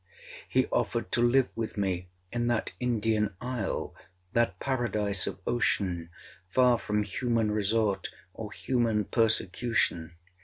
He 0.49 0.65
offered 0.71 1.11
to 1.11 1.21
live 1.21 1.49
with 1.55 1.77
me 1.77 2.07
in 2.31 2.47
that 2.47 2.73
Indian 2.79 3.35
isle—that 3.39 4.59
paradise 4.59 5.27
of 5.27 5.37
ocean, 5.45 6.09
far 6.49 6.79
from 6.79 7.03
human 7.03 7.51
resort 7.51 8.07
or 8.33 8.51
human 8.51 9.05
persecution. 9.05 10.13